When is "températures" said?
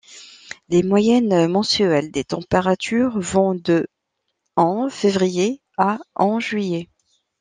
2.23-3.19